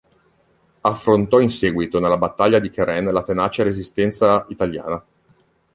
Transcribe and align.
Affrontò 0.81 1.39
in 1.39 1.51
seguito 1.51 1.99
nella 1.99 2.17
battaglia 2.17 2.57
di 2.57 2.71
Cheren 2.71 3.11
la 3.13 3.21
tenace 3.21 3.61
resistenza 3.61 4.47
italiana. 4.49 5.05